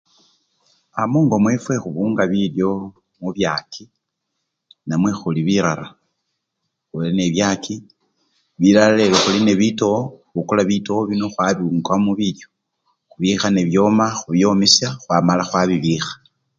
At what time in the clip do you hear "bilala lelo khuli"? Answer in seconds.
8.59-9.37